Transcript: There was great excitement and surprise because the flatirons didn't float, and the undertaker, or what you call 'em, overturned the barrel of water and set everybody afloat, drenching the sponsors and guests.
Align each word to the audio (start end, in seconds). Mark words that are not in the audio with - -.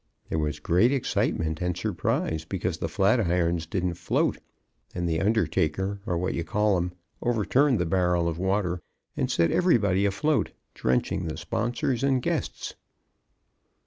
There 0.29 0.39
was 0.39 0.57
great 0.59 0.91
excitement 0.91 1.61
and 1.61 1.77
surprise 1.77 2.43
because 2.43 2.79
the 2.79 2.89
flatirons 2.89 3.67
didn't 3.67 3.93
float, 4.01 4.39
and 4.95 5.07
the 5.07 5.19
undertaker, 5.21 6.01
or 6.07 6.17
what 6.17 6.33
you 6.33 6.43
call 6.43 6.77
'em, 6.77 6.93
overturned 7.21 7.77
the 7.77 7.85
barrel 7.85 8.27
of 8.27 8.39
water 8.39 8.81
and 9.15 9.29
set 9.29 9.51
everybody 9.51 10.07
afloat, 10.07 10.53
drenching 10.73 11.25
the 11.27 11.37
sponsors 11.37 12.03
and 12.03 12.23
guests. 12.23 12.73